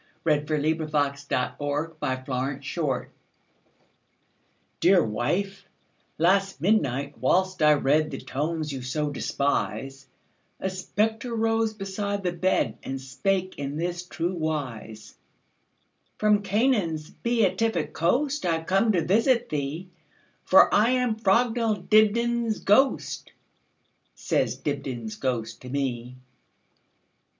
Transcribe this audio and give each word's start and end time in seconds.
1900. 0.23 0.91
By 0.91 1.09
EugeneField 1.11 1.59
1045 1.59 2.59
Dibdin's 2.59 2.73
Ghost 2.73 3.09
DEAR 4.79 5.03
wife, 5.03 5.67
last 6.17 6.59
midnight, 6.59 7.19
whilst 7.19 7.61
I 7.61 7.75
readThe 7.75 8.25
tomes 8.25 8.73
you 8.73 8.81
so 8.81 9.11
despise,A 9.11 10.71
spectre 10.71 11.35
rose 11.35 11.75
beside 11.75 12.23
the 12.23 12.31
bed, 12.31 12.79
And 12.81 12.99
spake 12.99 13.59
in 13.59 13.77
this 13.77 14.01
true 14.01 14.33
wise:"From 14.33 16.41
Canaan's 16.41 17.11
beatific 17.11 17.93
coastI 17.93 18.61
've 18.61 18.65
come 18.65 18.91
to 18.93 19.05
visit 19.05 19.49
thee, 19.49 19.87
For 20.45 20.73
I 20.73 20.89
am 20.89 21.15
Frognall 21.15 21.87
Dibdin's 21.87 22.57
ghost,"Says 22.57 24.55
Dibdin's 24.57 25.15
ghost 25.17 25.61
to 25.61 25.69
me. 25.69 26.15